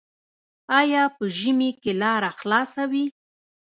[0.79, 3.05] آیا په ژمي کې لاره خلاصه وي؟